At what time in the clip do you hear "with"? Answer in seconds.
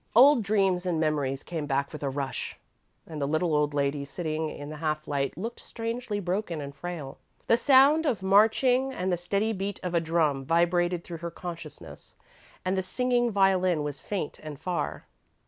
1.93-2.01